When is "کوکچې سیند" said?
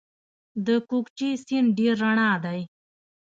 0.89-1.69